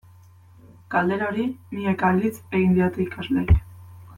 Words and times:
Galdera 0.95 1.27
hori 1.33 1.45
milaka 1.75 2.09
aldiz 2.13 2.33
egin 2.61 2.77
didate 2.79 3.07
ikasleek. 3.09 3.57